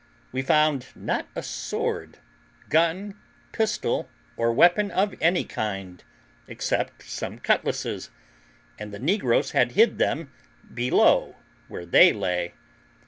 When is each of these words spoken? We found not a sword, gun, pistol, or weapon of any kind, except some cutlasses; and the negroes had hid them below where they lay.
We 0.31 0.41
found 0.41 0.87
not 0.95 1.27
a 1.35 1.43
sword, 1.43 2.17
gun, 2.69 3.13
pistol, 3.51 4.09
or 4.35 4.51
weapon 4.51 4.89
of 4.89 5.13
any 5.21 5.43
kind, 5.43 6.03
except 6.47 7.03
some 7.03 7.37
cutlasses; 7.37 8.09
and 8.79 8.91
the 8.91 8.97
negroes 8.97 9.51
had 9.51 9.73
hid 9.73 9.99
them 9.99 10.31
below 10.73 11.35
where 11.67 11.85
they 11.85 12.13
lay. 12.13 12.55